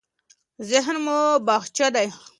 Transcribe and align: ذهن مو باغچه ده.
ذهن 0.69 0.95
مو 1.05 1.19
باغچه 1.47 1.87
ده. 1.95 2.03